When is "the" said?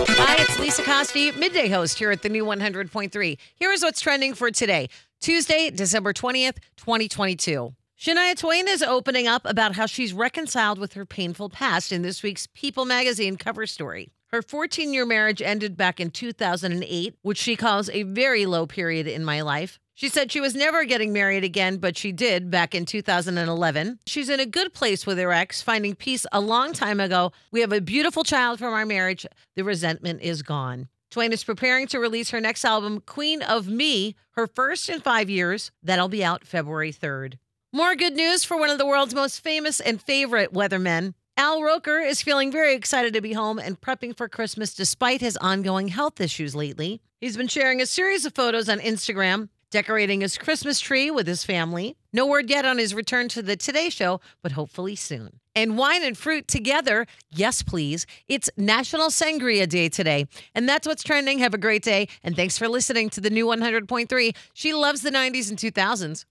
2.22-2.28, 29.56-29.64, 38.78-38.86, 53.42-53.56, 63.20-63.30, 65.02-65.10